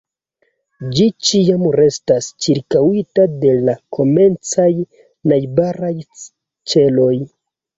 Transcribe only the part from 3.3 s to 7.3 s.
de la komencaj najbaraj ĉeloj.